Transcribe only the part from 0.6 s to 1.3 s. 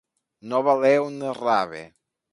valer un